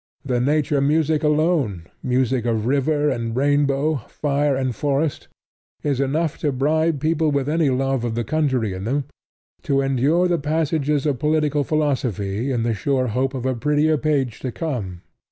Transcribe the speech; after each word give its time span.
The 0.25 0.39
nature 0.41 0.81
music 0.81 1.21
alone 1.21 1.83
music 2.01 2.43
of 2.45 2.65
river 2.65 3.11
and 3.11 3.35
rainbow, 3.35 3.97
fire 4.09 4.55
and 4.55 4.75
forest 4.75 5.27
is 5.83 5.99
enough 5.99 6.39
to 6.39 6.51
bribe 6.51 6.99
people 6.99 7.29
with 7.29 7.47
any 7.47 7.69
love 7.69 8.03
of 8.03 8.15
the 8.15 8.23
country 8.23 8.73
in 8.73 8.85
them 8.85 9.03
to 9.61 9.79
endure 9.81 10.27
the 10.27 10.39
passages 10.39 11.05
of 11.05 11.19
political 11.19 11.63
philosophy 11.63 12.51
in 12.51 12.63
the 12.63 12.73
sure 12.73 13.09
hope 13.09 13.35
of 13.35 13.45
a 13.45 13.53
prettier 13.53 13.95
page 13.99 14.39
to 14.39 14.51
come. 14.51 15.03